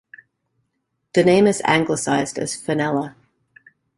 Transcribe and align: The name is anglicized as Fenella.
The 1.13 1.23
name 1.23 1.45
is 1.45 1.61
anglicized 1.63 2.39
as 2.39 2.55
Fenella. 2.55 3.15